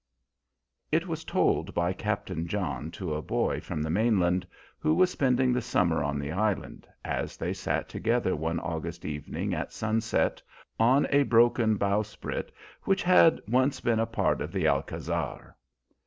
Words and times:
It 0.91 1.05
was 1.05 1.23
told 1.23 1.75
by 1.75 1.93
Captain 1.93 2.47
John 2.47 2.89
to 2.89 3.13
a 3.13 3.21
boy 3.21 3.61
from 3.61 3.83
the 3.83 3.91
mainland 3.91 4.47
who 4.79 4.95
was 4.95 5.11
spending 5.11 5.53
the 5.53 5.61
summer 5.61 6.03
on 6.03 6.17
the 6.17 6.31
Island, 6.31 6.87
as 7.05 7.37
they 7.37 7.53
sat 7.53 7.87
together 7.87 8.35
one 8.35 8.59
August 8.61 9.05
evening 9.05 9.53
at 9.53 9.71
sunset, 9.71 10.41
on 10.79 11.05
a 11.11 11.21
broken 11.21 11.77
bowsprit 11.77 12.51
which 12.81 13.03
had 13.03 13.39
once 13.47 13.79
been 13.79 13.99
a 13.99 14.07
part 14.07 14.41
of 14.41 14.51
the 14.51 14.65
Alcázar. 14.65 15.53